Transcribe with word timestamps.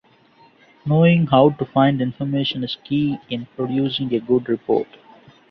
Knowing 0.83 1.27
how 1.27 1.51
to 1.51 1.63
find 1.63 2.01
information 2.01 2.63
is 2.63 2.75
key 2.83 3.19
in 3.29 3.45
producing 3.55 4.11
a 4.15 4.19
good 4.19 4.49
report. 4.49 4.87